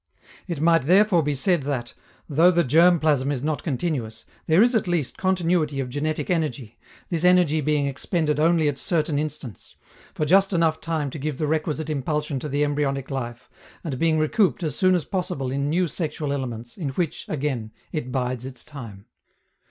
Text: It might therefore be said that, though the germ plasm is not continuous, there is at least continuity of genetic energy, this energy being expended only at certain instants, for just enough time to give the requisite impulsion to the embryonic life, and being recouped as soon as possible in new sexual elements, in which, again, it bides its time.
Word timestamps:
It 0.47 0.59
might 0.59 0.87
therefore 0.87 1.21
be 1.21 1.35
said 1.35 1.61
that, 1.61 1.93
though 2.27 2.49
the 2.49 2.63
germ 2.63 2.99
plasm 2.99 3.31
is 3.31 3.43
not 3.43 3.61
continuous, 3.61 4.25
there 4.47 4.63
is 4.63 4.73
at 4.73 4.87
least 4.87 5.15
continuity 5.15 5.79
of 5.79 5.89
genetic 5.91 6.31
energy, 6.31 6.79
this 7.09 7.23
energy 7.23 7.61
being 7.61 7.85
expended 7.85 8.39
only 8.39 8.67
at 8.67 8.79
certain 8.79 9.19
instants, 9.19 9.75
for 10.15 10.25
just 10.25 10.53
enough 10.53 10.81
time 10.81 11.11
to 11.11 11.19
give 11.19 11.37
the 11.37 11.45
requisite 11.45 11.87
impulsion 11.87 12.39
to 12.39 12.49
the 12.49 12.63
embryonic 12.63 13.11
life, 13.11 13.47
and 13.83 13.99
being 13.99 14.17
recouped 14.17 14.63
as 14.63 14.75
soon 14.75 14.95
as 14.95 15.05
possible 15.05 15.51
in 15.51 15.69
new 15.69 15.87
sexual 15.87 16.33
elements, 16.33 16.77
in 16.77 16.89
which, 16.89 17.27
again, 17.29 17.71
it 17.91 18.11
bides 18.11 18.43
its 18.43 18.63
time. 18.63 19.05